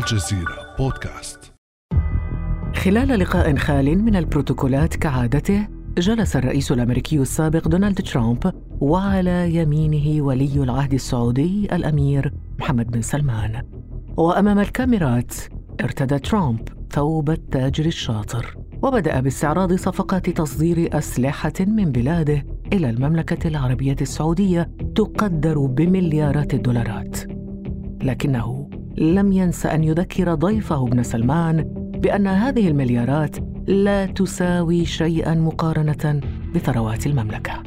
[0.00, 1.52] الجزيرة بودكاست.
[2.76, 10.62] خلال لقاء خال من البروتوكولات كعادته جلس الرئيس الأمريكي السابق دونالد ترامب وعلى يمينه ولي
[10.62, 13.62] العهد السعودي الأمير محمد بن سلمان.
[14.16, 15.34] وأمام الكاميرات
[15.80, 23.96] ارتدى ترامب ثوب التاجر الشاطر وبدأ باستعراض صفقات تصدير أسلحة من بلاده إلى المملكة العربية
[24.00, 27.16] السعودية تقدر بمليارات الدولارات.
[28.02, 28.59] لكنه
[28.98, 31.62] لم ينس أن يذكر ضيفه ابن سلمان
[31.98, 36.20] بأن هذه المليارات لا تساوي شيئا مقارنة
[36.54, 37.62] بثروات المملكة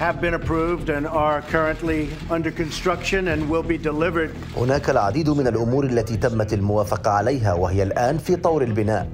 [0.00, 4.30] have been approved and are currently under construction and will be delivered.
[4.56, 9.08] هناك العديد من الأمور التي تمت الموافقة عليها وهي الآن في طور البناء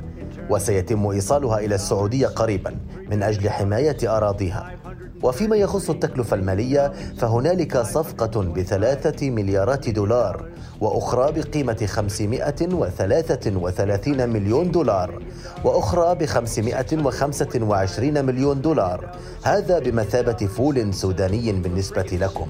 [0.51, 2.77] وسيتم إيصالها إلى السعودية قريبا
[3.11, 4.71] من أجل حماية أراضيها
[5.23, 10.49] وفيما يخص التكلفة المالية فهنالك صفقة بثلاثة مليارات دولار
[10.81, 15.23] وأخرى بقيمة 533 مليون دولار
[15.65, 19.17] وأخرى ب 525 مليون دولار.
[19.43, 22.47] هذا بمثابة فول سوداني بالنسبة لكم.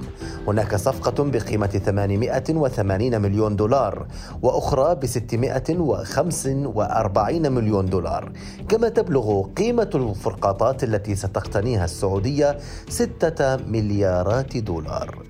[0.49, 4.07] هناك صفقة بقيمة 880 مليون دولار
[4.43, 8.33] وأخرى ب 645 مليون دولار.
[8.69, 15.30] كما تبلغ قيمة الفرقاطات التي ستقتنيها السعودية ستة مليارات دولار.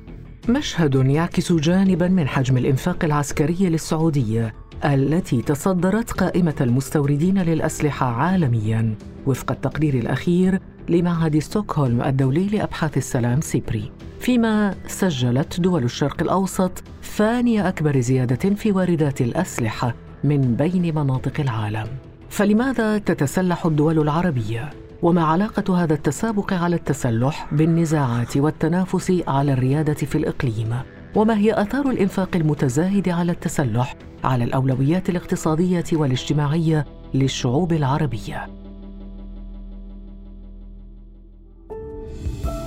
[0.52, 8.94] مشهد يعكس جانبا من حجم الإنفاق العسكري للسعودية التي تصدرت قائمة المستوردين للأسلحة عالميا.
[9.26, 13.92] وفق التقرير الأخير لمعهد ستوكهولم الدولي لأبحاث السلام سيبري.
[14.20, 21.86] فيما سجلت دول الشرق الأوسط ثاني أكبر زيادة في واردات الأسلحة من بين مناطق العالم.
[22.30, 24.70] فلماذا تتسلح الدول العربية؟
[25.02, 30.74] وما علاقة هذا التسابق على التسلح بالنزاعات والتنافس على الريادة في الإقليم؟
[31.14, 38.46] وما هي آثار الإنفاق المتزايد على التسلح على الأولويات الاقتصادية والاجتماعية للشعوب العربية؟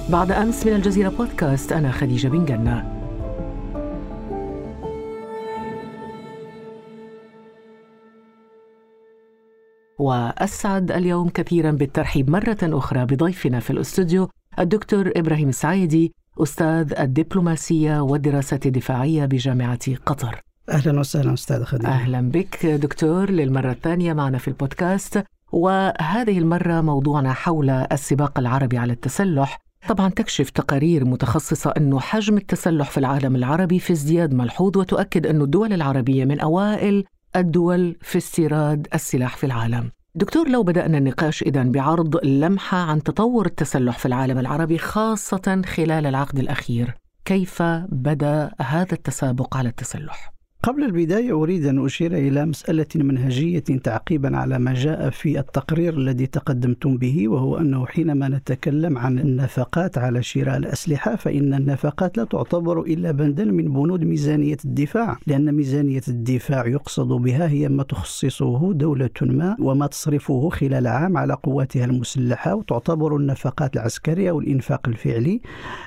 [0.10, 2.93] بعد أمس من الجزيرة بودكاست أنا خديجة بن جنة.
[10.03, 18.66] وأسعد اليوم كثيرا بالترحيب مرة أخرى بضيفنا في الأستوديو الدكتور إبراهيم السعيدي أستاذ الدبلوماسية والدراسات
[18.66, 20.42] الدفاعية بجامعة قطر.
[20.69, 21.88] أهلا وسهلا أستاذ خديجة.
[21.88, 25.24] أهلا بك دكتور للمرة الثانية معنا في البودكاست.
[25.52, 29.59] وهذه المرة موضوعنا حول السباق العربي على التسلح.
[29.88, 35.42] طبعا تكشف تقارير متخصصة أنه حجم التسلح في العالم العربي في ازدياد ملحوظ وتؤكد أن
[35.42, 37.03] الدول العربية من أوائل
[37.36, 39.92] الدول في استيراد السلاح في العالم.
[40.16, 46.06] دكتور لو بدأنا النقاش إذا بعرض لمحة عن تطور التسلح في العالم العربي خاصة خلال
[46.06, 46.94] العقد الأخير،
[47.26, 50.33] كيف بدأ هذا التسابق على التسلح؟
[50.63, 56.28] قبل البداية أريد أن أشير إلى مسألة منهجية تعقيبا على ما جاء في التقرير الذي
[56.28, 62.81] تقدمتم به وهو أنه حينما نتكلم عن النفقات على شراء الأسلحة فإن النفقات لا تعتبر
[62.81, 69.09] إلا بندا من بنود ميزانية الدفاع لأن ميزانية الدفاع يقصد بها هي ما تخصصه دولة
[69.22, 75.41] ما وما تصرفه خلال عام على قواتها المسلحة وتعتبر النفقات العسكرية والإنفاق الفعلي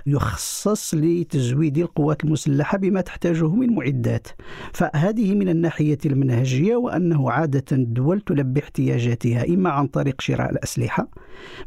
[0.07, 4.29] يخصص لتزويد القوات المسلحة بما تحتاجه من معدات.
[4.73, 11.09] فهذه من الناحية المنهجية وأنه عادة الدول تلبي احتياجاتها إما عن طريق شراء الأسلحة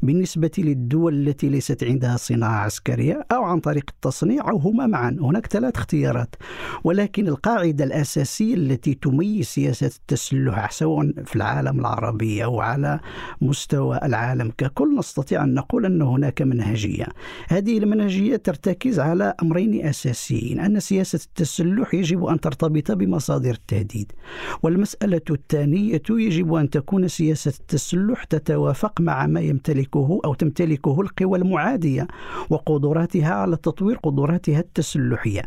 [0.03, 5.17] بالنسبة للدول التي ليست عندها صناعة عسكرية أو عن طريق التصنيع أو هما معا.
[5.21, 6.35] هناك ثلاث اختيارات
[6.83, 12.99] ولكن القاعدة الأساسية التي تميز سياسة التسلح سواء في العالم العربي أو على
[13.41, 17.05] مستوى العالم ككل نستطيع أن نقول أن هناك منهجية.
[17.47, 24.11] هذه المنهجية ترتكز على أمرين أساسيين أن سياسة التسلح يجب أن ترتبط بمصادر التهديد.
[24.63, 32.07] والمسألة الثانية يجب أن تكون سياسة التسلح تتوافق مع ما يمتلكه أو تمتلكه القوى المعادية
[32.49, 35.41] وقدراتها على تطوير قدراتها التسلحية.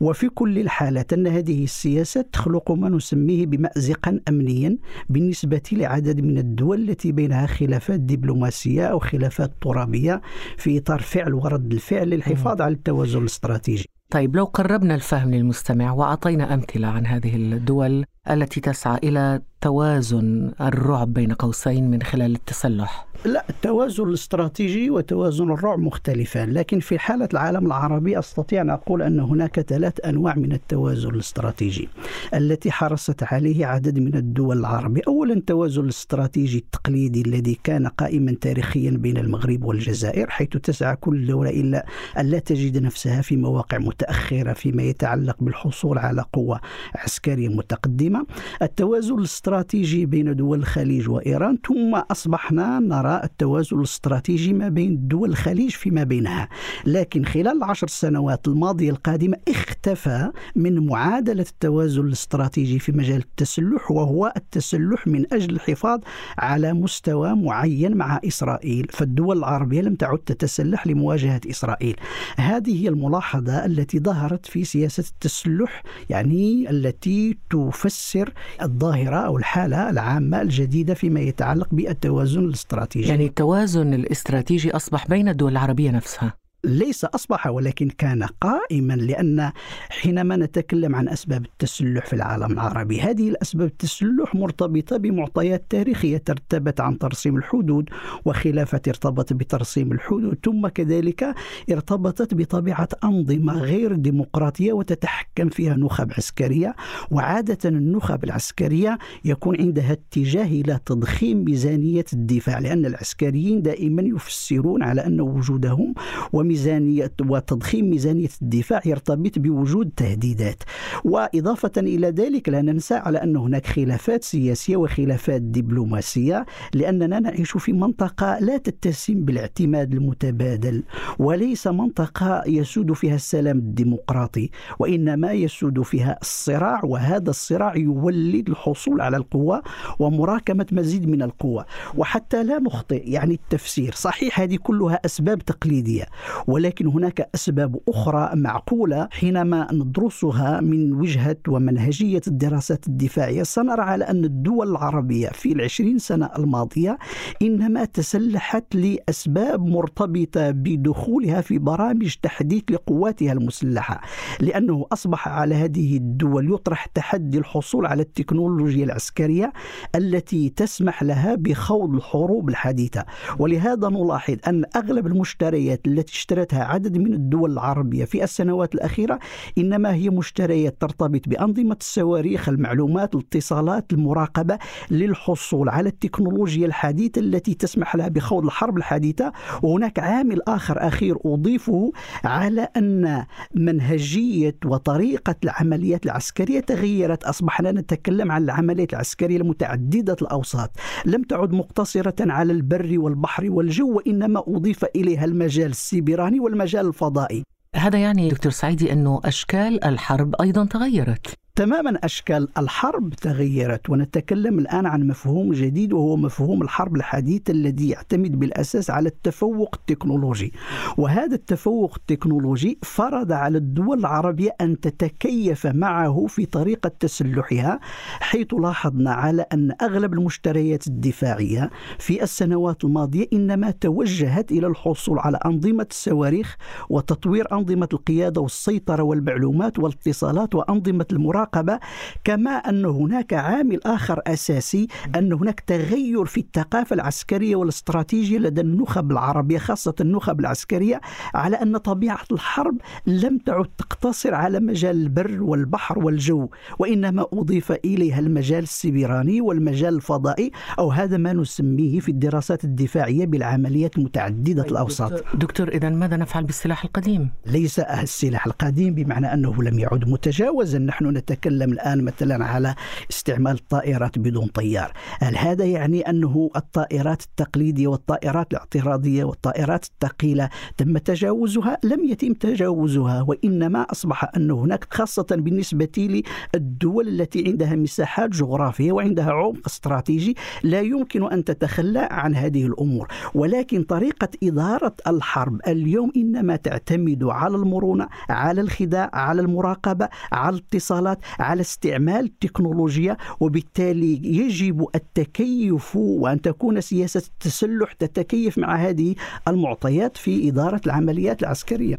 [0.00, 6.88] وفي كل الحالات أن هذه السياسة تخلق ما نسميه بمأزقا أمنيا بالنسبة لعدد من الدول
[6.88, 10.20] التي بينها خلافات دبلوماسية أو خلافات ترابية
[10.56, 13.93] في إطار فعل ورد الفعل للحفاظ على التوازن الاستراتيجي.
[14.14, 21.14] طيب لو قربنا الفهم للمستمع وأعطينا أمثلة عن هذه الدول التي تسعى إلى توازن الرعب
[21.14, 27.66] بين قوسين من خلال التسلح؟ لا التوازن الاستراتيجي وتوازن الرعب مختلفان لكن في حالة العالم
[27.66, 31.88] العربي أستطيع أن أقول أن هناك ثلاث أنواع من التوازن الاستراتيجي
[32.34, 35.02] التي حرصت عليه عدد من الدول العربية.
[35.08, 41.50] أولا التوازن الاستراتيجي التقليدي الذي كان قائما تاريخيا بين المغرب والجزائر حيث تسعى كل دولة
[41.50, 41.86] إلا
[42.18, 46.60] أن لا تجد نفسها في مواقع متأخرة فيما يتعلق بالحصول على قوة
[46.94, 48.26] عسكرية متقدمة.
[48.62, 49.53] التوازن الاستراتيجي
[49.92, 56.48] بين دول الخليج وإيران ثم أصبحنا نرى التوازن الاستراتيجي ما بين دول الخليج فيما بينها.
[56.86, 64.32] لكن خلال العشر سنوات الماضية القادمة اختفى من معادلة التوازن الاستراتيجي في مجال التسلح وهو
[64.36, 66.00] التسلح من أجل الحفاظ
[66.38, 68.86] على مستوى معين مع إسرائيل.
[68.90, 71.96] فالدول العربية لم تعد تتسلح لمواجهة إسرائيل.
[72.36, 80.42] هذه هي الملاحظة التي ظهرت في سياسة التسلح يعني التي تفسر الظاهرة أو الحالة العامة
[80.42, 83.08] الجديدة فيما يتعلق بالتوازن الاستراتيجي.
[83.08, 86.43] يعني التوازن الاستراتيجي أصبح بين الدول العربية نفسها.
[86.64, 89.52] ليس أصبح ولكن كان قائما لأن
[89.90, 96.80] حينما نتكلم عن أسباب التسلح في العالم العربي هذه الأسباب التسلح مرتبطة بمعطيات تاريخية ترتبت
[96.80, 97.90] عن ترسيم الحدود
[98.24, 101.34] وخلافة ارتبط بترسيم الحدود ثم كذلك
[101.70, 106.74] ارتبطت بطبيعة أنظمة غير ديمقراطية وتتحكم فيها نخب عسكرية
[107.10, 115.06] وعادة النخب العسكرية يكون عندها اتجاه إلى تضخيم ميزانية الدفاع لأن العسكريين دائما يفسرون على
[115.06, 115.94] أن وجودهم
[116.32, 120.62] وميزانية ميزانية وتضخيم ميزانية الدفاع يرتبط بوجود تهديدات.
[121.04, 127.72] وإضافة إلى ذلك لا ننسى على أن هناك خلافات سياسية وخلافات دبلوماسية لأننا نعيش في
[127.72, 130.82] منطقة لا تتسم بالاعتماد المتبادل
[131.18, 139.16] وليس منطقة يسود فيها السلام الديمقراطي وإنما يسود فيها الصراع وهذا الصراع يولد الحصول على
[139.16, 139.62] القوة
[139.98, 141.66] ومراكمة مزيد من القوة.
[141.96, 146.04] وحتى لا نخطئ يعني التفسير صحيح هذه كلها أسباب تقليدية.
[146.46, 153.42] ولكن هناك أسباب أخرى معقولة حينما ندرسها من وجهة ومنهجية الدراسات الدفاعية.
[153.42, 156.98] سنرى على أن الدول العربية في العشرين سنة الماضية
[157.42, 164.00] إنما تسلحت لأسباب مرتبطة بدخولها في برامج تحديث لقواتها المسلحة
[164.40, 169.52] لأنه أصبح على هذه الدول يطرح تحدي الحصول على التكنولوجيا العسكرية
[169.94, 173.04] التي تسمح لها بخوض الحروب الحديثة.
[173.38, 178.04] ولهذا نلاحظ أن أغلب المشتريات التي اشترتها عدد من الدول العربية.
[178.04, 179.18] في السنوات الأخيرة
[179.58, 184.58] إنما هي مشتريات ترتبط بأنظمة الصواريخ المعلومات الاتصالات المراقبة
[184.90, 189.32] للحصول على التكنولوجيا الحديثة التي تسمح لها بخوض الحرب الحديثة.
[189.62, 191.92] وهناك عامل آخر أخير أضيفه
[192.24, 197.24] على أن منهجية وطريقة العمليات العسكرية تغيرت.
[197.24, 200.70] أصبحنا نتكلم عن العمليات العسكرية المتعددة الأوساط.
[201.06, 205.70] لم تعد مقتصرة على البر والبحر والجو وإنما أضيف إليها المجال.
[205.70, 207.42] السيبراني والمجال الفضائي.
[207.76, 211.34] هذا يعني دكتور سعيدي أنه أشكال الحرب أيضا تغيرت.
[211.58, 218.38] تماما أشكال الحرب تغيرت ونتكلم الآن عن مفهوم جديد وهو مفهوم الحرب الحديث الذي يعتمد
[218.38, 220.52] بالأساس على التفوق التكنولوجي.
[220.98, 227.80] وهذا التفوق التكنولوجي فرض على الدول العربية أن تتكيف معه في طريقة تسلحها
[228.20, 235.38] حيث لاحظنا على أن أغلب المشتريات الدفاعية في السنوات الماضية إنما توجهت إلى الحصول على
[235.46, 236.56] أنظمة الصواريخ
[236.90, 241.78] وتطوير أنظمة القيادة والسيطرة والمعلومات والاتصالات وأنظمة المراقبة المراقبة
[242.24, 244.86] كما أن هناك عامل آخر أساسي
[245.16, 251.00] أن هناك تغير في الثقافة العسكرية والاستراتيجية لدى النخب العربية خاصة النخب العسكرية
[251.34, 252.76] على أن طبيعة الحرب
[253.06, 256.48] لم تعد تقتصر على مجال البر والبحر والجو
[256.78, 263.98] وإنما أضيف إليها المجال السيبراني والمجال الفضائي أو هذا ما نسميه في الدراسات الدفاعية بالعمليات
[263.98, 270.08] متعددة الأوساط دكتور إذا ماذا نفعل بالسلاح القديم؟ ليس السلاح القديم بمعنى أنه لم يعد
[270.08, 272.74] متجاوزا نحن نتكلم الآن مثلا على
[273.10, 274.92] استعمال الطائرات بدون طيار.
[275.20, 283.22] هل هذا يعني أنه الطائرات التقليدية والطائرات الاعتراضية والطائرات الثقيلة تم تجاوزها؟ لم يتم تجاوزها
[283.28, 286.22] وإنما أصبح أن هناك خاصة بالنسبة
[286.54, 293.08] للدول التي عندها مساحات جغرافية وعندها عمق استراتيجي لا يمكن أن تتخلى عن هذه الأمور.
[293.34, 301.18] ولكن طريقة إدارة الحرب اليوم إنما تعتمد على المرونة على الخداع على المراقبة على الاتصالات.
[301.38, 309.14] على استعمال التكنولوجيا وبالتالي يجب التكيف وأن تكون سياسة التسلح تتكيف مع هذه
[309.48, 311.98] المعطيات في إدارة العمليات العسكرية.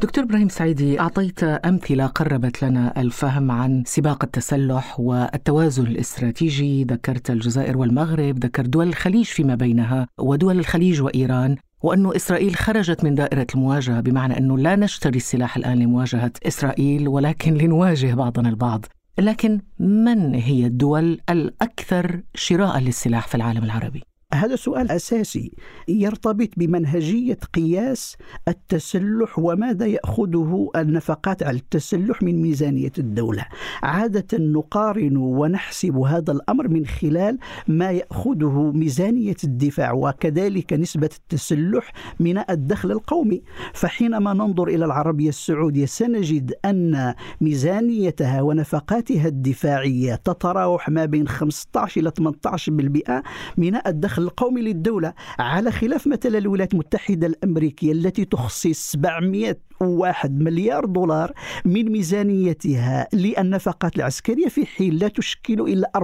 [0.00, 7.78] دكتور إبراهيم سعيدي أعطيت أمثلة قربت لنا الفهم عن سباق التسلح والتوازن الاستراتيجي، ذكرت الجزائر
[7.78, 14.00] والمغرب، ذكرت دول الخليج فيما بينها ودول الخليج وإيران، وأنه إسرائيل خرجت من دائرة المواجهة
[14.00, 18.86] بمعنى أنه لا نشتري السلاح الآن لمواجهة إسرائيل ولكن لنواجه بعضنا البعض
[19.18, 24.02] لكن من هي الدول الأكثر شراء للسلاح في العالم العربي؟
[24.34, 25.52] هذا سؤال أساسي
[25.88, 28.16] يرتبط بمنهجية قياس
[28.48, 33.46] التسلح وماذا يأخذه النفقات على التسلح من ميزانية الدولة.
[33.82, 42.38] عادة نقارن ونحسب هذا الأمر من خلال ما يأخذه ميزانية الدفاع وكذلك نسبة التسلح من
[42.50, 43.42] الدخل القومي.
[43.74, 52.10] فحينما ننظر إلى العربية السعودية سنجد أن ميزانيتها ونفقاتها الدفاعية تتراوح ما بين 15 إلى
[52.10, 53.22] 18%
[53.56, 60.40] من الدخل الدخل القومي للدولة على خلاف مثلا الولايات المتحدة الأمريكية التي تخصص 700 واحد
[60.40, 61.32] مليار دولار
[61.64, 66.00] من ميزانيتها للنفقات العسكرية في حين لا تشكل إلا 4%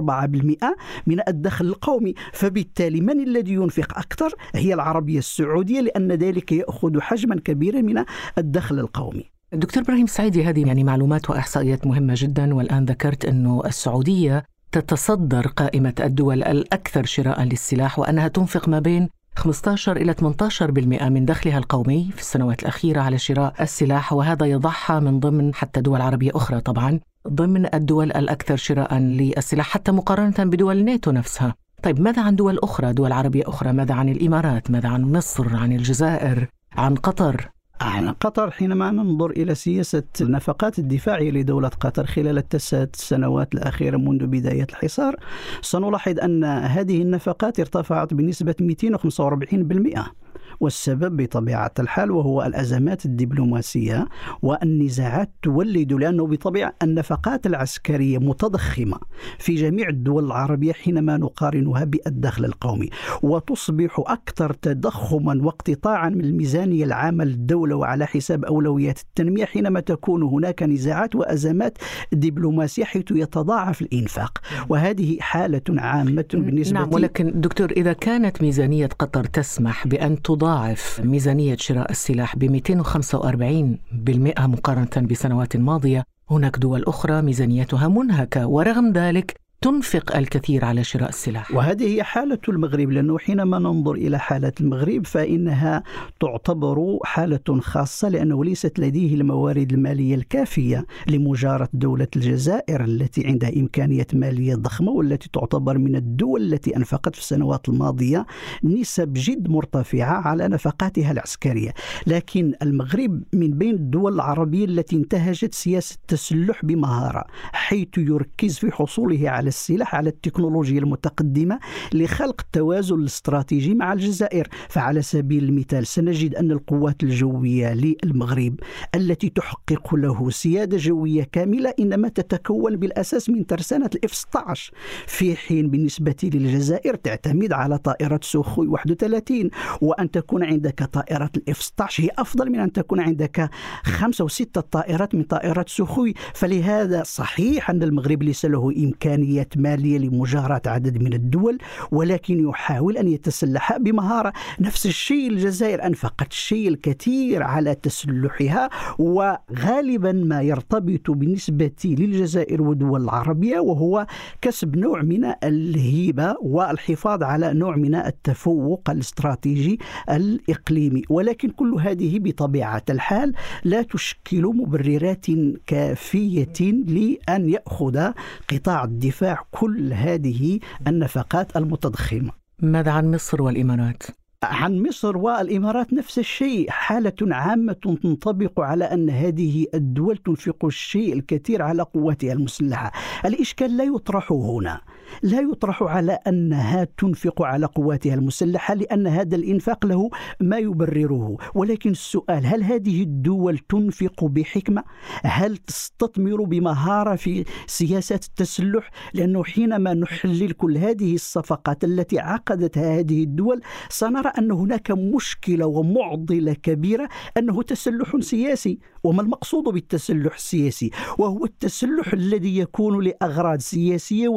[1.07, 2.13] من الدخل القومي.
[2.33, 8.05] فبالتالي من الذي ينفق أكثر؟ هي العربية السعودية لأن ذلك يأخذ حجما كبيرا من
[8.37, 9.25] الدخل القومي.
[9.53, 14.43] دكتور إبراهيم سعيدي هذه يعني معلومات وإحصائيات مهمة جدا والآن ذكرت أنه السعودية
[14.77, 21.57] تتصدر قائمة الدول الأكثر شراء للسلاح وأنها تنفق ما بين 15 إلى 18% من دخلها
[21.57, 26.61] القومي في السنوات الأخيرة على شراء السلاح وهذا يضعها من ضمن حتى دول عربية أخرى
[26.61, 31.55] طبعا ضمن الدول الأكثر شراء للسلاح حتى مقارنة بدول الناتو نفسها.
[31.83, 35.71] طيب ماذا عن دول أخرى دول عربية أخرى؟ ماذا عن الإمارات؟ ماذا عن مصر؟ عن
[35.71, 37.49] الجزائر؟ عن قطر؟
[37.81, 44.25] عن قطر حينما ننظر إلى سياسة النفقات الدفاعية لدولة قطر خلال التسعة سنوات الأخيرة منذ
[44.27, 45.15] بداية الحصار.
[45.61, 50.24] سنلاحظ أن هذه النفقات ارتفعت بنسبة 245%
[50.59, 54.07] والسبب بطبيعة الحال وهو الأزمات الدبلوماسية
[54.41, 58.99] والنزاعات تولد لأنه بطبيعة النفقات العسكرية متضخمة
[59.39, 62.89] في جميع الدول العربية حينما نقارنها بالدخل القومي
[63.23, 70.63] وتصبح أكثر تضخما واقتطاعا من الميزانية العامة للدولة وعلى حساب أولويات التنمية حينما تكون هناك
[70.63, 71.77] نزاعات وأزمات
[72.11, 74.41] دبلوماسية حيث يتضاعف الإنفاق.
[74.69, 81.01] وهذه حالة عامة بالنسبة نعم ولكن دكتور إذا كانت ميزانية قطر تسمح بأن تضاعف تضاعف
[81.03, 86.03] ميزانية شراء السلاح ب 245% مقارنة بسنوات ماضية.
[86.31, 91.51] هناك دول أخرى ميزانيتها منهكة ورغم ذلك تنفق الكثير على شراء السلاح.
[91.51, 95.83] وهذه هي حالة المغرب لأنه حينما ننظر إلى حالة المغرب فإنها
[96.19, 104.07] تعتبر حالة خاصة لأنه ليست لديه الموارد المالية الكافية لمجارة دولة الجزائر التي عندها إمكانية
[104.13, 108.25] مالية ضخمة والتي تعتبر من الدول التي أنفقت في السنوات الماضية
[108.63, 111.73] نسب جد مرتفعة على نفقاتها العسكرية.
[112.07, 119.29] لكن المغرب من بين الدول العربية التي انتهجت سياسة التسلح بمهارة حيث يركز في حصوله
[119.29, 121.59] على السلاح على التكنولوجيا المتقدمة
[121.93, 124.47] لخلق التوازن الاستراتيجي مع الجزائر.
[124.69, 128.59] فعلى سبيل المثال سنجد أن القوات الجوية للمغرب
[128.95, 134.73] التي تحقق له سيادة جوية كاملة إنما تتكون بالأساس من ترسانة الإف 16
[135.07, 139.49] في حين بالنسبة للجزائر تعتمد على طائرة سوخوي 31
[139.81, 143.49] وأن تكون عندك طائرة الإف 16 هي أفضل من أن تكون عندك
[143.83, 146.13] خمسة أو ستة طائرات من طائرات سوخوي.
[146.33, 151.57] فلهذا صحيح أن المغرب ليس له إمكانية إمكانيات مالية لمجاراة عدد من الدول
[151.91, 154.33] ولكن يحاول أن يتسلح بمهارة.
[154.59, 163.59] نفس الشيء الجزائر أنفقت الشيء الكثير على تسلحها وغالبا ما يرتبط بالنسبة للجزائر والدول العربية
[163.59, 164.07] وهو
[164.41, 171.01] كسب نوع من الهيبة والحفاظ على نوع من التفوق الاستراتيجي الإقليمي.
[171.09, 175.25] ولكن كل هذه بطبيعة الحال لا تشكل مبررات
[175.67, 178.11] كافية لأن يأخذ
[178.51, 182.31] قطاع الدفاع كل هذه النفقات المتضخمة.
[182.59, 184.03] ماذا عن مصر والإمارات؟
[184.43, 191.61] عن مصر والإمارات نفس الشيء حالة عامة تنطبق على أن هذه الدول تنفق الشيء الكثير
[191.61, 192.91] على قواتها المسلحة
[193.25, 194.81] الإشكال لا يطرح هنا
[195.23, 200.09] لا يطرح على أنها تنفق على قواتها المسلحة لأن هذا الإنفاق له
[200.41, 201.37] ما يبرره.
[201.55, 204.83] ولكن السؤال هل هذه الدول تنفق بحكمة؟
[205.23, 213.23] هل تستثمر بمهارة في سياسات التسلح؟ لأنه حينما نحلل كل هذه الصفقات التي عقدتها هذه
[213.23, 218.79] الدول سنرى أن هناك مشكلة ومعضلة كبيرة أنه تسلح سياسي.
[219.03, 224.27] وما المقصود بالتسلح السياسي؟ وهو التسلح الذي يكون لأغراض سياسية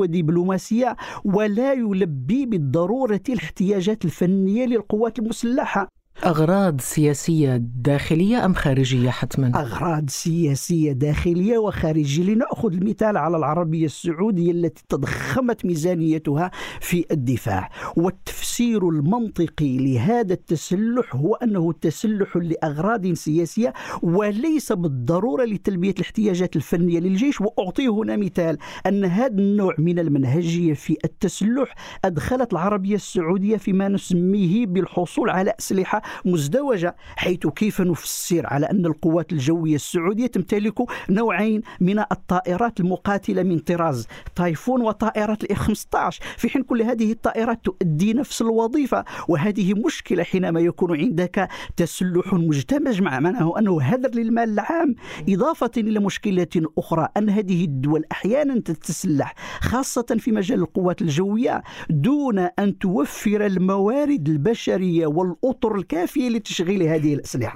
[0.58, 5.97] ودبلوماسيه ولا يلبي بالضرورة الاحتياجات الفنية للقوات المسلحة.
[6.24, 12.22] أغراض سياسية داخلية أم خارجية حتما؟ أغراض سياسية داخلية وخارجية.
[12.34, 17.70] لنأخذ المثال على العربية السعودية التي تضخمت ميزانيتها في الدفاع.
[17.96, 23.72] والتفسير المنطقي لهذا التسلح هو أنه تسلح لأغراض سياسية
[24.02, 27.40] وليس بالضرورة لتلبية الاحتياجات الفنية للجيش.
[27.40, 34.66] وأعطي هنا مثال أن هذا النوع من المنهجية في التسلح أدخلت العربية السعودية فيما نسميه
[34.66, 40.74] بالحصول على أسلحة مزدوجة حيث كيف نفسر على أن القوات الجوية السعودية تمتلك
[41.10, 47.64] نوعين من الطائرات المقاتلة من طراز تايفون وطائرات الاف 15 في حين كل هذه الطائرات
[47.64, 54.50] تؤدي نفس الوظيفة وهذه مشكلة حينما يكون عندك تسلح مجتمع مع معناه أنه هدر للمال
[54.50, 54.94] العام.
[55.28, 56.46] إضافة إلى مشكلة
[56.78, 64.28] أخرى أن هذه الدول أحيانا تتسلح خاصة في مجال القوات الجوية دون أن توفر الموارد
[64.28, 65.97] البشرية والأطر الكافية
[66.30, 67.54] لتشغيل هذه الأسلحة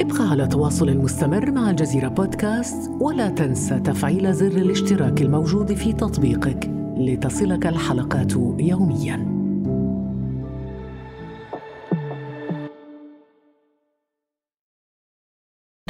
[0.00, 6.70] ابقى على تواصل مستمر مع الجزيرة بودكاست ولا تنسى تفعيل زر الاشتراك الموجود في تطبيقك
[6.96, 9.37] لتصلك الحلقات يومياً.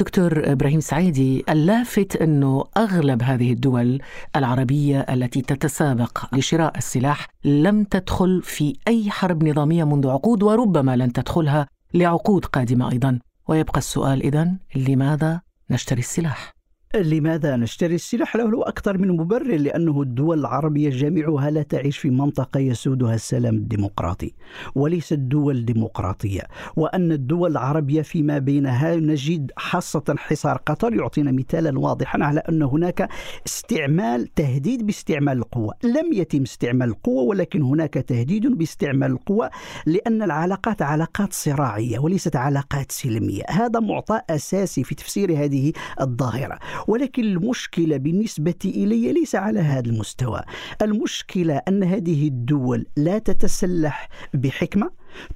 [0.09, 4.01] دكتور إبراهيم سعيدي اللافت أنه أغلب هذه الدول
[4.35, 11.13] العربية التي تتسابق لشراء السلاح لم تدخل في أي حرب نظامية منذ عقود وربما لن
[11.13, 16.58] تدخلها لعقود قادمة أيضا ويبقى السؤال اذا لماذا نشتري السلاح؟
[16.95, 22.59] لماذا نشتري السلاح له أكثر من مبرر؟ لأنه الدول العربية جميعها لا تعيش في منطقة
[22.59, 24.33] يسودها السلام الديمقراطي
[24.75, 26.41] وليست دول ديمقراطية
[26.75, 33.09] وأن الدول العربية فيما بينها نجد خاصة حصار قطر يعطينا مثالا واضحا على أن هناك
[33.47, 35.73] استعمال تهديد باستعمال القوة.
[35.83, 39.49] لم يتم استعمال القوة ولكن هناك تهديد باستعمال القوة
[39.85, 43.43] لأن العلاقات علاقات صراعية وليست علاقات سلمية.
[43.49, 46.59] هذا معطى أساسي في تفسير هذه الظاهرة.
[46.87, 50.41] ولكن المشكلة بالنسبة إلي ليس على هذا المستوى.
[50.81, 54.91] المشكلة أن هذه الدول لا تتسلح بحكمة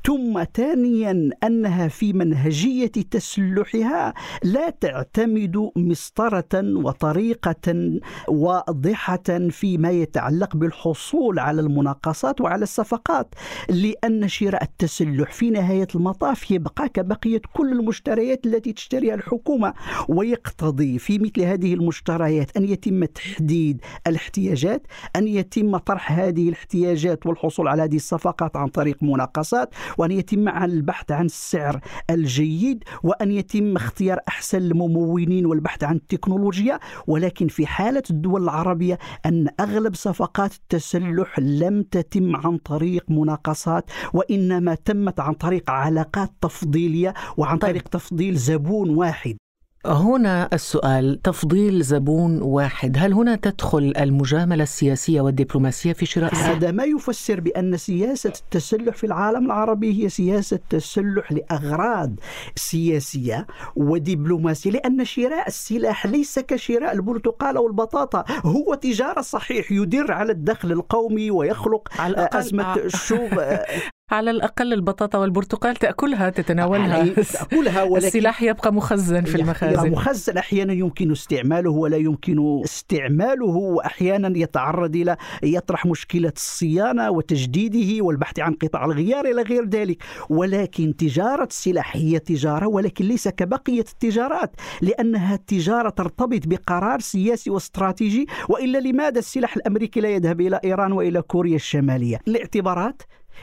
[0.05, 4.13] ثم ثانيا أنها في منهجية تسلحها
[4.43, 13.35] لا تعتمد مسطرة وطريقة واضحة فيما يتعلق بالحصول على المناقصات وعلى الصفقات
[13.69, 19.73] لأن شراء التسلح في نهاية المطاف يبقى كبقية كل المشتريات التي تشتريها الحكومة
[20.09, 27.67] ويقتضي في مثل هذه المشتريات أن يتم تحديد الاحتياجات أن يتم طرح هذه الاحتياجات والحصول
[27.67, 29.62] على هذه الصفقات عن طريق مناقصات.
[29.63, 36.79] الخدمات وأن يتم البحث عن السعر الجيد وأن يتم اختيار أحسن الممولين والبحث عن التكنولوجيا
[37.07, 44.75] ولكن في حالة الدول العربية أن أغلب صفقات التسلح لم تتم عن طريق مناقصات وإنما
[44.75, 47.71] تمت عن طريق علاقات تفضيلية وعن طيب.
[47.71, 49.37] طريق تفضيل زبون واحد
[49.85, 56.83] هنا السؤال تفضيل زبون واحد هل هنا تدخل المجاملة السياسية والدبلوماسية في شراء هذا ما
[56.83, 62.15] يفسر بأن سياسة التسلح في العالم العربي هي سياسة تسلح لأغراض
[62.55, 70.31] سياسية ودبلوماسية لأن شراء السلاح ليس كشراء البرتقال أو البطاطا هو تجارة صحيح يدر على
[70.31, 73.39] الدخل القومي ويخلق على أزمة الشوب
[74.13, 77.05] على الأقل البطاطا والبرتقال تأكلها تتناولها.
[77.23, 79.91] تأكلها ولكن السلاح يبقى مخزن في المخازن.
[79.91, 88.39] مخزن أحيانا يمكن استعماله ولا يمكن استعماله وأحيانا يتعرض إلى يطرح مشكلة الصيانة وتجديده والبحث
[88.39, 90.03] عن قطع الغيار إلى غير ذلك.
[90.29, 98.27] ولكن تجارة السلاح هي تجارة ولكن ليس كبقية التجارات لأنها التجارة ترتبط بقرار سياسي واستراتيجي
[98.49, 103.01] وإلا لماذا السلاح الأمريكي لا يذهب إلى إيران وإلى كوريا الشمالية؟ الاعتبارات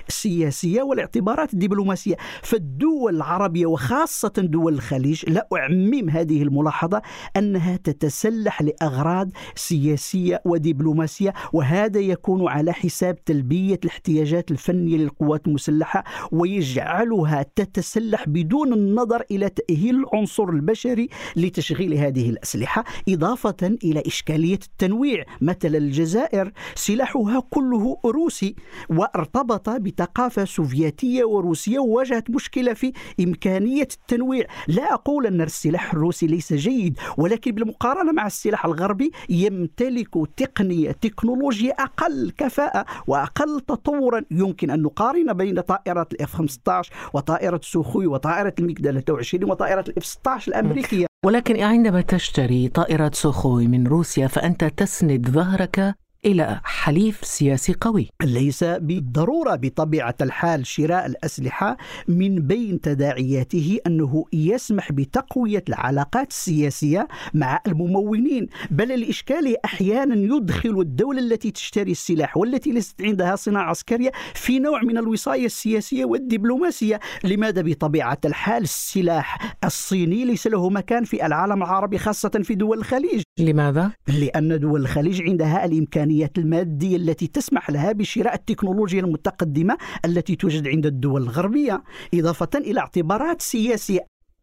[0.08, 2.16] السياسية والاعتبارات الدبلوماسية.
[2.42, 7.02] فالدول العربية وخاصة دول الخليج لا أعمم هذه الملاحظة
[7.36, 17.46] أنها تتسلح لأغراض سياسية ودبلوماسية وهذا يكون على حساب تلبية الاحتياجات الفنية للقوات المسلحة ويجعلها
[17.56, 25.24] تتسلح بدون النظر إلى تأهيل العنصر البشري لتشغيل هذه الأسلحة إضافة إلى إشكالية التنويع.
[25.40, 28.54] مثل الجزائر سلاحها كله روسي
[28.90, 34.46] وارتبط بثقافة سوفيتية وروسية وواجهت مشكلة في إمكانية التنويع.
[34.68, 41.72] لا أقول أن السلاح الروسي ليس جيد ولكن بالمقارنة مع السلاح الغربي يمتلك تقنية تكنولوجيا
[41.72, 44.22] أقل كفاءة وأقل تطورا.
[44.30, 50.48] يمكن أن نقارن بين طائرة الإف 15 وطائرة سوخوي وطائرة الميك 23 وطائرة الإف 16
[50.48, 51.06] الأمريكية.
[51.26, 55.94] ولكن عندما تشتري طائرة سوخوي من روسيا فأنت تسند ظهرك
[56.26, 58.08] إلى حليف سياسي قوي.
[58.22, 61.76] ليس بالضرورة بطبيعة الحال شراء الأسلحة
[62.08, 71.18] من بين تداعياته أنه يسمح بتقوية العلاقات السياسية مع الممولين بل الإشكال أحيانا يدخل الدولة
[71.20, 77.00] التي تشتري السلاح والتي ليست عندها صناعة عسكرية في نوع من الوصاية السياسية والدبلوماسية.
[77.24, 83.22] لماذا بطبيعة الحال السلاح الصيني ليس له مكان في العالم العربي خاصة في دول الخليج؟
[83.38, 90.36] لماذا؟ لأن دول الخليج عندها الإمكانية الإمكانيات المادية التي تسمح لها بشراء التكنولوجيا المتقدمة التي
[90.36, 91.82] توجد عند الدول الغربية
[92.14, 94.00] إضافة إلى اعتبارات سياسية.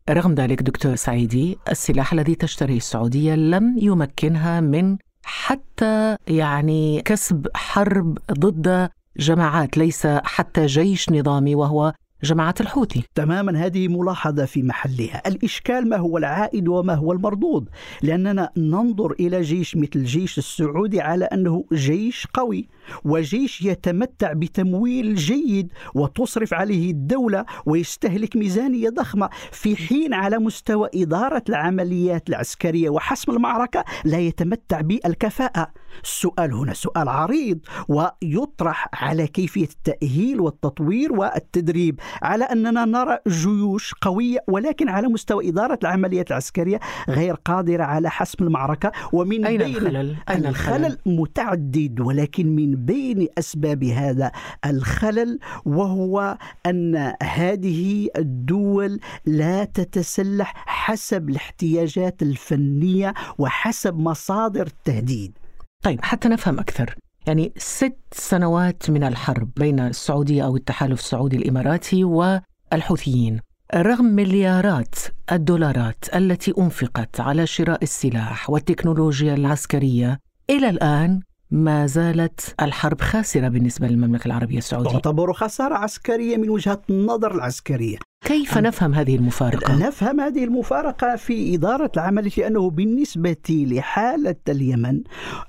[0.10, 8.18] رغم ذلك دكتور سعيدي السلاح الذي تشتريه السعودية لم يمكنها من حتى يعني كسب حرب
[8.32, 13.04] ضد جماعات ليس حتى جيش نظامي وهو جماعة الحوثي.
[13.16, 15.22] تماما هذه ملاحظة في محلها.
[15.28, 17.70] الإشكال ما هو العائد وما هو المردود؟
[18.02, 22.68] لأننا ننظر إلى جيش مثل الجيش السعودي على أنه جيش قوي.
[23.04, 31.44] وجيش يتمتع بتمويل جيد وتصرف عليه الدولة ويستهلك ميزانية ضخمة في حين على مستوى إدارة
[31.50, 32.90] العمليات العسكرية.
[32.90, 35.72] وحسم المعركة لا يتمتع بالكفاءة.
[36.04, 42.00] السؤال هنا سؤال عريض ويطرح على كيفية التأهيل والتطوير والتدريب.
[42.22, 48.44] على أننا نرى جيوش قوية ولكن على مستوى إدارة العمليات العسكرية غير قادرة على حسم
[48.44, 48.92] المعركة.
[49.14, 54.32] ومن أين بين الخلل؟ أين الخلل, الخلل؟ متعدد ولكن من بين أسباب هذا
[54.66, 65.38] الخلل وهو أن هذه الدول لا تتسلح حسب الاحتياجات الفنية وحسب مصادر التهديد.
[65.84, 66.96] طيب حتى نفهم أكثر.
[67.28, 73.40] يعني ست سنوات من الحرب بين السعودية أو التحالف السعودي الإماراتي والحوثيين
[73.76, 74.96] رغم مليارات
[75.32, 83.88] الدولارات التي أنفقت على شراء السلاح والتكنولوجيا العسكرية إلى الآن ما زالت الحرب خاسرة بالنسبة
[83.88, 84.90] للمملكة العربية السعودية.
[84.90, 87.98] تعتبر خسارة عسكرية من وجهة النظر العسكرية.
[88.26, 95.02] كيف نفهم هذه المفارقة؟ نفهم هذه المفارقة في إدارة العمل لأنه بالنسبة لحالة اليمن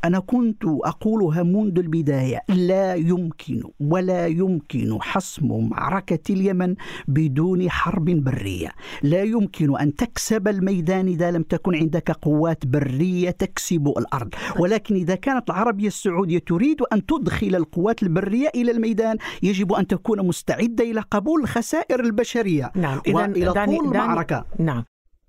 [0.05, 6.75] أنا كنت أقولها منذ البداية لا يمكن ولا يمكن حسم معركة اليمن
[7.09, 8.69] بدون حرب برية.
[9.03, 14.35] لا يمكن أن تكسب الميدان إذا لم تكن عندك قوات برية تكسب الأرض.
[14.59, 20.27] ولكن إذا كانت العربية السعودية تريد أن تدخل القوات البرية إلى الميدان يجب أن تكون
[20.27, 22.58] مستعدة إلى قبول الخسائر البشرية.
[22.75, 24.45] نعم إذا إلى طول المعركة.
[24.59, 24.85] نعم.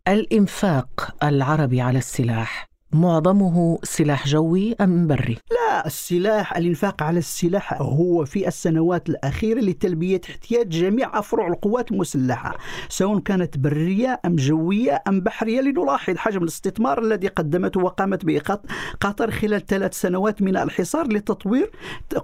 [0.07, 2.68] الإنفاق العربي على السلاح.
[2.93, 10.21] معظمه سلاح جوي أم بري؟ لا السلاح الإنفاق على السلاح هو في السنوات الأخيرة لتلبية
[10.29, 12.57] احتياج جميع أفرع القوات المسلحة
[12.89, 18.41] سواء كانت برية أم جوية أم بحرية لنلاحظ حجم الاستثمار الذي قدمته وقامت به
[19.01, 21.71] قطر خلال ثلاث سنوات من الحصار لتطوير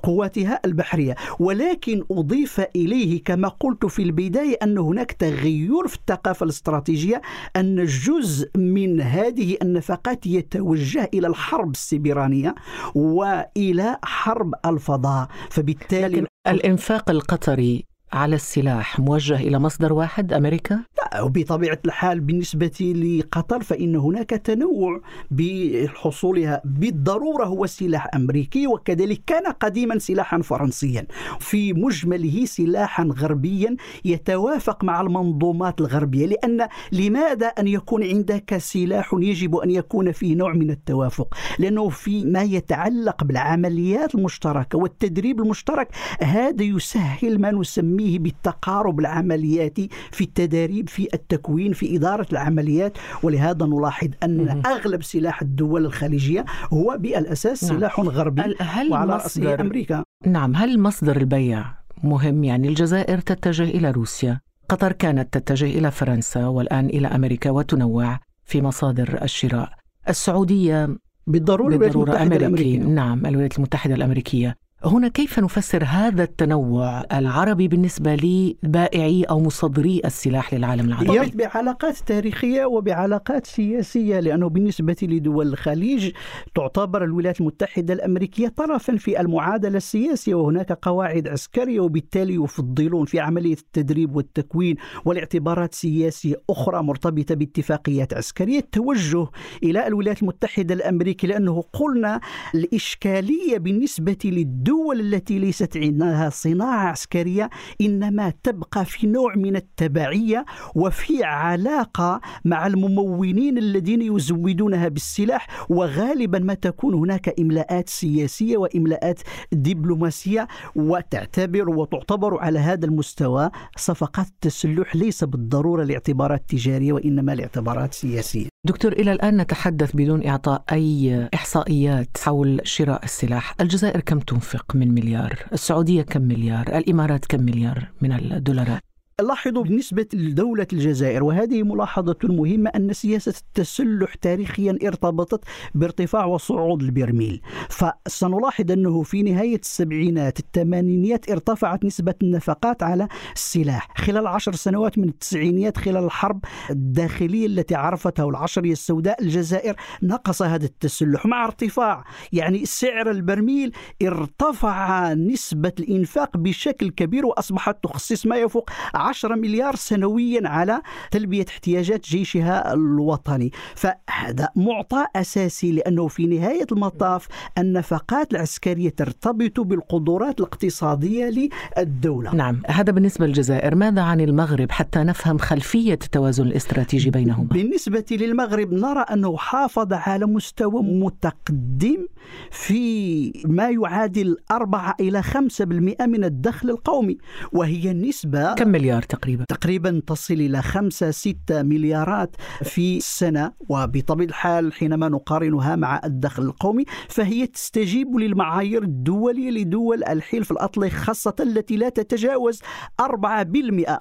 [0.04, 7.22] قواتها البحرية ولكن أضيف إليه كما قلت في البداية أن هناك تغير في الثقافة الاستراتيجية
[7.56, 12.56] أن جزء من هذه النفقات يت توجه إلى الحرب السبرانية
[12.96, 15.28] وإلى حرب الفضاء.
[15.50, 22.94] فبالتالي لكن الإنفاق القطري على السلاح موجه إلى مصدر واحد أمريكا؟ لا وبطبيعة الحال بالنسبة
[22.96, 25.02] لقطر فإن هناك تنوع
[25.32, 31.08] بحصولها بالضرورة هو سلاح أمريكي وكذلك كان قديما سلاحا فرنسيا
[31.40, 33.76] في مجمله سلاحا غربيا
[34.06, 40.54] يتوافق مع المنظومات الغربية لأن لماذا أن يكون عندك سلاح يجب أن يكون فيه نوع
[40.54, 45.88] من التوافق لأنه في ما يتعلق بالعمليات المشتركة والتدريب المشترك
[46.22, 52.98] هذا يسهل ما نسميه نسميه بالتقارب العملياتي في التدريب في التكوين في إدارة العمليات.
[53.24, 57.78] ولهذا نلاحظ أن أغلب سلاح الدول الخليجية هو بالأساس نعم.
[57.78, 60.04] سلاح غربي هل وعلى رأسه أمريكا.
[60.26, 61.66] نعم هل مصدر البيع
[62.04, 64.40] مهم؟ يعني الجزائر تتجه إلى روسيا.
[64.70, 69.70] قطر كانت تتجه إلى فرنسا والآن إلى أمريكا وتنوع في مصادر الشراء.
[70.10, 74.58] السعودية بالضرورة, بالضرورة أمريكي نعم الولايات المتحدة الأمريكية.
[74.86, 82.66] هنا كيف نفسر هذا التنوع العربي بالنسبة لبائعي أو مصدري السلاح للعالم العربي؟ بعلاقات تاريخية
[82.66, 86.12] وبعلاقات سياسية لأنه بالنسبة لدول الخليج
[86.56, 93.54] تعتبر الولايات المتحدة الأمريكية طرفا في المعادلة السياسية وهناك قواعد عسكرية وبالتالي يفضلون في عملية
[93.54, 99.28] التدريب والتكوين والاعتبارات سياسية أخرى مرتبطة باتفاقيات عسكرية التوجه
[99.64, 102.22] إلى الولايات المتحدة الأمريكية لأنه قلنا
[102.56, 107.50] الإشكالية بالنسبة للدول الدول التي ليست عندها صناعة عسكرية
[107.82, 116.54] إنما تبقى في نوع من التبعية وفي علاقة مع الممولين الذين يزودونها بالسلاح وغالبا ما
[116.54, 119.20] تكون هناك إملاءات سياسية وإملاءات
[119.52, 128.55] دبلوماسية وتعتبر وتعتبر على هذا المستوى صفقات التسلح ليس بالضرورة لاعتبارات تجارية وإنما لاعتبارات سياسية
[128.66, 133.56] دكتور إلى الآن نتحدث بدون إعطاء أي إحصائيات حول شراء السلاح.
[133.62, 138.82] الجزائر كم تنفق من مليار؟ السعودية كم مليار؟ الإمارات كم مليار من الدولارات؟
[139.22, 145.44] لاحظوا بالنسبة لدولة الجزائر وهذه ملاحظة مهمة أن سياسة التسلح تاريخيا ارتبطت
[145.76, 147.42] بارتفاع وصعود البرميل.
[147.70, 153.88] فسنلاحظ أنه في نهاية السبعينات الثمانينيات ارتفعت نسبة النفقات على السلاح.
[153.98, 160.66] خلال عشر سنوات من التسعينيات خلال الحرب الداخلية التي عرفتها العشرية السوداء الجزائر نقص هذا
[160.66, 162.04] التسلح مع ارتفاع.
[162.34, 168.70] يعني سعر البرميل ارتفع نسبة الإنفاق بشكل كبير وأصبحت تخصص ما يفوق
[169.06, 173.52] 10 مليار سنويا على تلبية احتياجات جيشها الوطني.
[173.76, 182.36] فهذا معطى أساسي لأنه في نهاية المطاف النفقات العسكرية ترتبط بالقدرات الاقتصادية للدولة.
[182.36, 183.76] نعم هذا بالنسبة للجزائر.
[183.76, 190.26] ماذا عن المغرب حتى نفهم خلفية التوازن الاستراتيجي بينهما؟ بالنسبة للمغرب نرى أنه حافظ على
[190.26, 192.08] مستوى متقدم
[192.52, 197.18] في ما يعادل 4 إلى 5% من الدخل القومي
[197.54, 199.46] وهي النسبة كم مليار؟ مليار تقريبا.
[199.46, 206.86] تقريبا تصل إلى خمسة ستة مليارات في السنة وبطبيعة الحال حينما نقارنها مع الدخل القومي
[207.10, 212.62] فهي تستجيب للمعايير الدولية لدول الحلف الأطلسي خاصة التي لا تتجاوز
[213.02, 213.06] 4%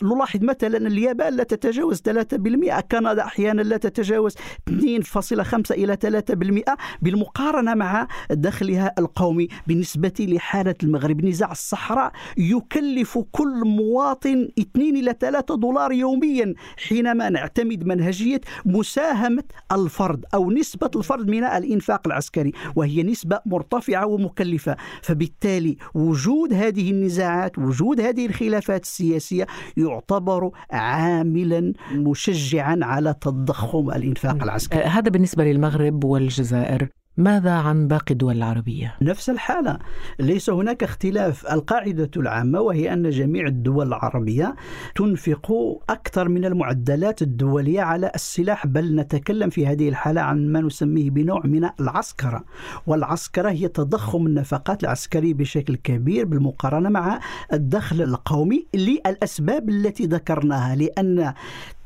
[0.03, 4.35] نلاحظ مثلا اليابان لا تتجاوز 3% كندا أحيانا لا تتجاوز
[4.71, 14.49] 2.5 إلى 3% بالمقارنة مع دخلها القومي بالنسبة لحالة المغرب نزاع الصحراء يكلف كل مواطن
[14.59, 16.55] 2 إلى 3 دولار يوميا
[16.89, 24.77] حينما نعتمد منهجية مساهمة الفرد أو نسبة الفرد من الإنفاق العسكري وهي نسبة مرتفعة ومكلفة.
[25.03, 34.83] فبالتالي وجود هذه النزاعات وجود هذه الخلافات السياسية يعتبر عاملا مشجعا على تضخم الإنفاق العسكري.
[34.83, 36.89] هذا بالنسبة للمغرب والجزائر.
[37.17, 39.79] ماذا عن باقي الدول العربية؟ نفس الحالة.
[40.21, 41.53] ليس هناك اختلاف.
[41.53, 44.55] القاعدة العامة وهي أن جميع الدول العربية
[44.95, 45.53] تنفق
[45.91, 51.41] أكثر من المعدلات الدولية على السلاح بل نتكلم في هذه الحالة عن ما نسميه بنوع
[51.45, 52.45] من العسكرة.
[52.87, 57.21] والعسكرة هي تضخم النفقات العسكرية بشكل كبير بالمقارنة مع
[57.53, 61.35] الدخل القومي للأسباب التي ذكرناها لأن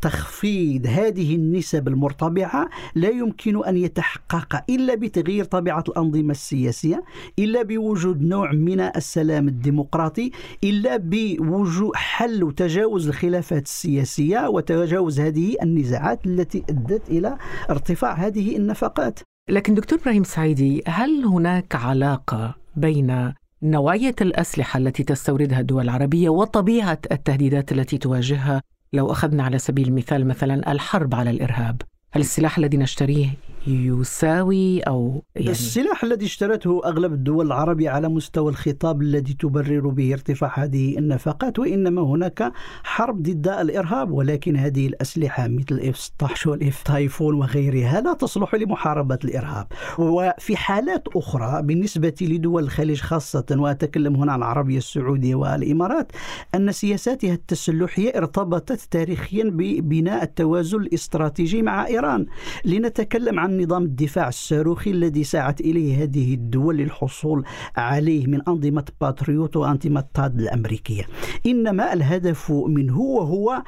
[0.01, 7.05] تخفيض هذه النسب المرتبعة لا يمكن أن يتحقق إلا بتغيير طبيعة الأنظمة السياسية
[7.39, 10.31] إلا بوجود نوع من السلام الديمقراطي
[10.65, 17.39] إلا بوجود حل وتجاوز الخلافات السياسية وتجاوز هذه النزاعات التي أدت إلى
[17.71, 19.21] ارتفاع هذه النفقات.
[19.51, 23.33] لكن دكتور إبراهيم سعيدي هل هناك علاقة بين
[23.63, 30.27] نوعية الأسلحة التي تستوردها الدول العربية وطبيعة التهديدات التي تواجهها لو أخذنا على سبيل المثال
[30.27, 33.29] مثلا الحرب على الإرهاب هل السلاح الذي نشتريه
[33.67, 40.13] يساوي أو يعني السلاح الذي اشترته أغلب الدول العربية على مستوى الخطاب الذي تبرر به
[40.13, 42.53] ارتفاع هذه النفقات وإنما هناك
[42.85, 48.55] حرب ضد الإرهاب ولكن هذه الأسلحة مثل ال F 16 والاف تايفون وغيرها لا تصلح
[48.55, 49.67] لمحاربة الإرهاب.
[49.99, 56.13] وفي حالات أخرى بالنسبة لدول الخليج خاصة وأتكلم هنا عن العربية السعودية والإمارات
[56.55, 62.27] أن سياساتها التسلحية ارتبطت تاريخيا ببناء التوازن الاستراتيجي مع إيران.
[62.65, 67.45] لنتكلم عن نظام الدفاع الصاروخي الذي سعت إليه هذه الدول للحصول
[67.77, 71.05] عليه من أنظمة باتريوت وأنظمة ثاد الأمريكية.
[71.47, 73.63] إنما الهدف منه وهو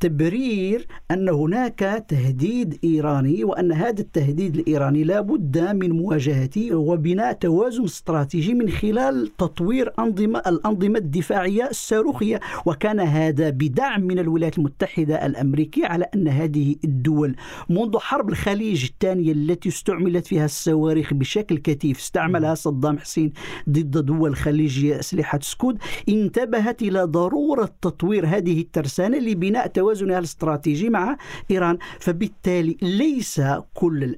[0.00, 7.84] تبرير أن هناك تهديد إيراني وأن هذا التهديد الإيراني لا بد من مواجهته وبناء توازن
[7.84, 12.40] استراتيجي من خلال تطوير أنظمة الأنظمة الدفاعية الصاروخية.
[12.66, 17.36] وكان هذا بدعم من الولايات المتحدة الأمريكية على أن هذه الدول
[17.68, 23.32] منذ حرب الخليج الثانية التي استعملت فيها الصواريخ بشكل كثيف استعملها صدام حسين
[23.70, 25.78] ضد دول الخليج أسلحة سكود.
[26.08, 31.16] انتبهت إلى ضرورة تطوير هذه الترسانة لبناء توازنها الاستراتيجي مع
[31.50, 31.78] إيران.
[32.00, 33.40] فبالتالي ليس
[33.74, 34.16] كل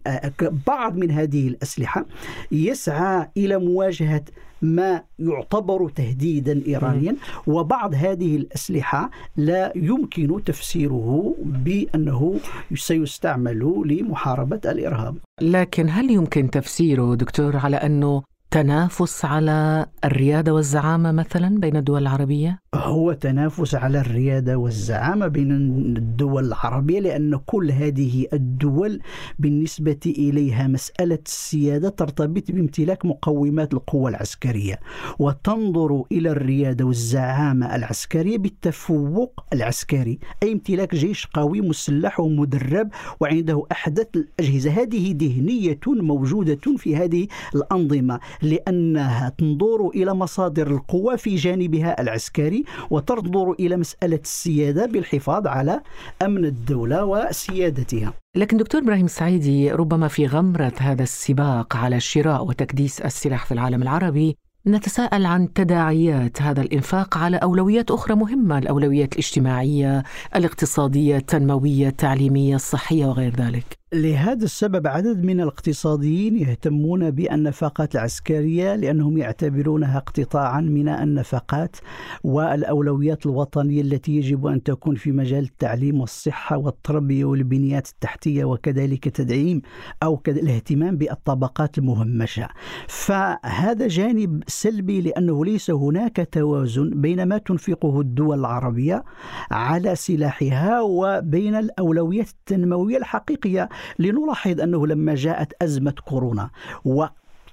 [0.66, 2.06] بعض من هذه الأسلحة
[2.52, 4.24] يسعى إلى مواجهة
[4.62, 12.40] ما يعتبر تهديدا إيرانيا وبعض هذه الأسلحة لا يمكن تفسيره بأنه
[12.74, 15.16] سيستعمل لمحاربة الإرهاب.
[15.40, 18.22] لكن هل يمكن تفسيره دكتور على أنه
[18.54, 25.52] تنافس على الريادة والزعامة مثلا بين الدول العربية؟ هو تنافس على الريادة والزعامة بين
[25.96, 29.00] الدول العربية لأن كل هذه الدول
[29.38, 34.80] بالنسبة إليها مسألة السيادة ترتبط بامتلاك مقومات القوة العسكرية
[35.18, 42.88] وتنظر إلى الريادة والزعامة العسكرية بالتفوق العسكري أي امتلاك جيش قوي مسلح ومدرب
[43.20, 51.36] وعنده أحدث الأجهزة هذه ذهنية موجودة في هذه الأنظمة لأنها تنظر إلى مصادر القوة في
[51.36, 55.80] جانبها العسكري وتنظر إلى مسألة السيادة بالحفاظ على
[56.22, 63.00] أمن الدولة وسيادتها لكن دكتور إبراهيم السعيدي ربما في غمرة هذا السباق على شراء وتكديس
[63.00, 70.02] السلاح في العالم العربي نتساءل عن تداعيات هذا الإنفاق على أولويات أخرى مهمة، الأولويات الاجتماعية،
[70.36, 73.78] الاقتصادية، التنموية، التعليمية، الصحية وغير ذلك.
[73.94, 81.76] لهذا السبب عدد من الاقتصاديين يهتمون بالنفقات العسكرية لأنهم يعتبرونها اقتطاعا من النفقات
[82.24, 89.62] والأولويات الوطنية التي يجب أن تكون في مجال التعليم والصحة والتربية والبنيات التحتية وكذلك تدعيم
[90.02, 92.48] أو الاهتمام بالطبقات المهمشة.
[92.88, 99.04] فهذا جانب سلبي لأنه ليس هناك توازن بين ما تنفقه الدول العربية
[99.50, 103.68] على سلاحها وبين الأولويات التنموية الحقيقية.
[103.98, 106.50] لنلاحظ أنه لما جاءت أزمة كورونا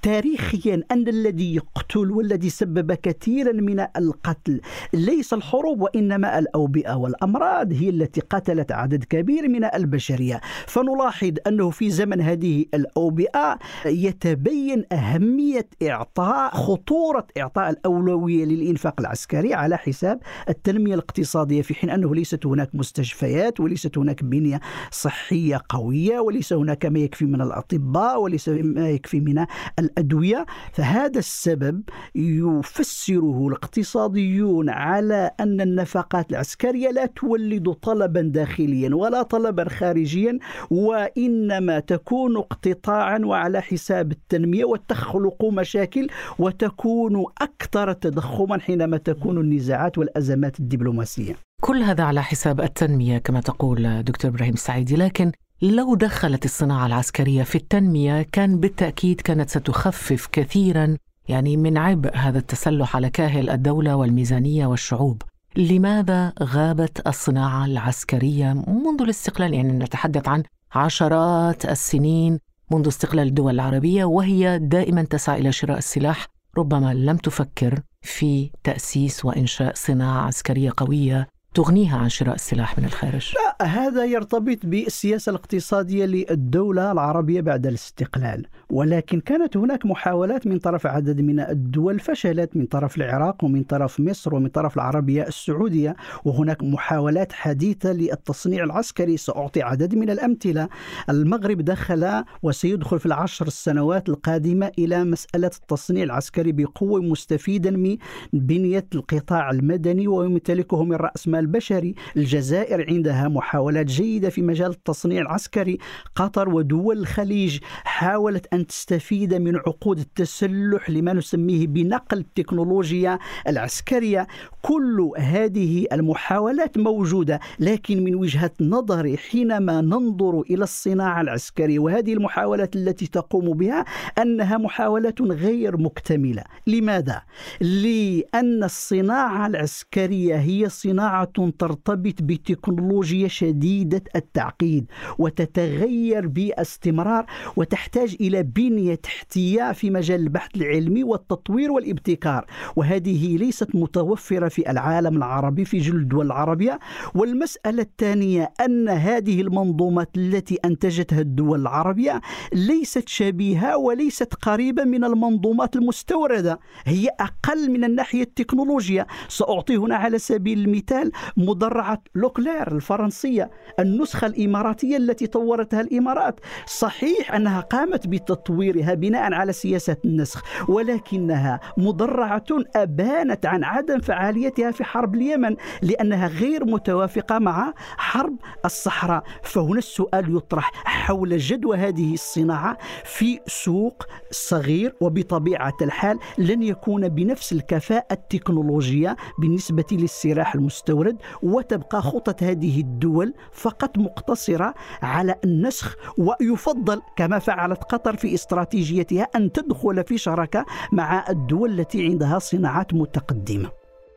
[0.01, 4.61] تاريخيا أن الذي يقتل والذي سبب كثيرا من القتل
[4.93, 10.41] ليس الحروب وإنما الأوبئة والأمراض هي التي قتلت عدد كبير من البشرية.
[10.67, 19.77] فنلاحظ أنه في زمن هذه الأوبئة يتبين أهمية إعطاء خطورة إعطاء الأولوية للإنفاق العسكري على
[19.77, 24.59] حساب التنمية الاقتصادية في حين أنه ليست هناك مستشفيات وليست هناك بنية
[24.91, 29.45] صحية قوية وليس هناك ما يكفي من الأطباء وليس ما يكفي من
[29.91, 31.81] الأدوية فهذا السبب
[32.15, 40.39] يفسره الاقتصاديون على أن النفقات العسكرية لا تولد طلبا داخليا ولا طلبا خارجيا
[40.71, 46.07] وإنما تكون اقتطاعا وعلى حساب التنمية وتخلق مشاكل
[46.39, 51.35] وتكون أكثر تضخما حينما تكون النزاعات والأزمات الدبلوماسية.
[51.61, 57.43] كل هذا على حساب التنمية كما تقول دكتور إبراهيم السعيدي لكن لو دخلت الصناعة العسكرية
[57.43, 60.97] في التنمية كان بالتأكيد كانت ستخفف كثيرا
[61.27, 65.21] يعني من عبء هذا التسلح على كاهل الدولة والميزانية والشعوب.
[65.55, 70.43] لماذا غابت الصناعة العسكرية منذ الاستقلال؟ يعني نتحدث عن
[70.75, 72.39] عشرات السنين
[72.71, 79.25] منذ استقلال الدول العربية وهي دائما تسعى إلى شراء السلاح ربما لم تفكر في تأسيس
[79.25, 86.91] وإنشاء صناعة عسكرية قوية تغنيها عن شراء السلاح من الخارج هذا يرتبط بالسياسة الاقتصادية للدولة
[86.91, 88.45] العربية بعد الاستقلال.
[88.69, 93.99] ولكن كانت هناك محاولات من طرف عدد من الدول فشلت من طرف العراق ومن طرف
[93.99, 95.95] مصر ومن طرف العربية السعودية
[96.25, 99.17] وهناك محاولات حديثة للتصنيع العسكري.
[99.17, 100.69] سأعطي عدد من الأمثلة.
[101.09, 107.97] المغرب دخل وسيدخل في العشر السنوات القادمة إلى مسألة التصنيع العسكري بقوة مستفيدا من
[108.33, 115.21] بنية القطاع المدني ويمتلكه من رأس مال البشري الجزائر عندها محاولات جيدة في مجال التصنيع
[115.21, 115.77] العسكري.
[116.15, 124.27] قطر ودول الخليج حاولت أن تستفيد من عقود التسلح لما نسميه بنقل التكنولوجيا العسكرية.
[124.61, 132.75] كل هذه المحاولات موجودة لكن من وجهة نظري حينما ننظر إلى الصناعة العسكرية وهذه المحاولات
[132.75, 133.85] التي تقوم بها
[134.21, 136.43] أنها محاولات غير مكتملة.
[136.67, 137.21] لماذا؟
[137.61, 144.85] لأن الصناعة العسكرية هي صناعة ترتبط بتكنولوجيا شديدة التعقيد
[145.19, 147.25] وتتغير باستمرار
[147.55, 152.45] وتحتاج إلى بنية تحتية في مجال البحث العلمي والتطوير والابتكار.
[152.75, 156.79] وهذه ليست متوفرة في العالم العربي في جل الدول العربية
[157.15, 162.21] والمسألة الثانية أن هذه المنظومات التي أنتجتها الدول العربية
[162.53, 166.59] ليست شبيهة وليست قريبة من المنظومات المستوردة.
[166.85, 173.30] هي أقل من الناحية التكنولوجيا سأعطي هنا على سبيل المثال مدرعة لوكلير الفرنسية.
[173.79, 176.39] النسخة الإماراتية التي طورتها الإمارات.
[176.65, 182.43] صحيح أنها قامت بتطويرها بناء على سياسة النسخ ولكنها مدرعة
[182.75, 189.23] أبانت عن عدم فعاليتها في حرب اليمن لأنها غير متوافقة مع حرب الصحراء.
[189.43, 197.53] فهنا السؤال يطرح حول جدوى هذه الصناعة في سوق صغير وبطبيعة الحال لن يكون بنفس
[197.53, 203.10] الكفاءة التكنولوجية بالنسبة للسلاح المستورد وتبقى خطط هذه الدول
[203.51, 211.25] فقط مقتصرة على النسخ ويفضل كما فعلت قطر في استراتيجيتها أن تدخل في شراكة مع
[211.29, 213.69] الدول التي عندها صناعات متقدمة.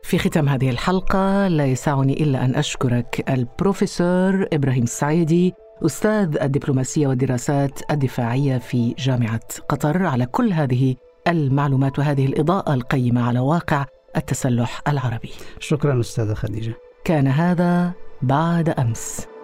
[0.03, 5.53] في ختام هذه الحلقة لا يسعني إلا أن أشكرك البروفيسور إبراهيم السعيدي
[5.85, 10.95] أستاذ الدبلوماسية والدراسات الدفاعية في جامعة قطر على كل هذه
[11.27, 13.85] المعلومات وهذه الإضاءة القيمة على واقع
[14.17, 15.31] التسلح العربي.
[15.59, 16.73] شكرا أستاذة خديجة.
[17.05, 19.34] كان هذا بعد أمس.